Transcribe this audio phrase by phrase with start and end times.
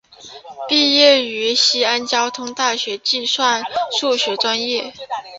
[0.67, 3.61] 毕业于西安交通大学计算
[3.99, 4.91] 数学专业。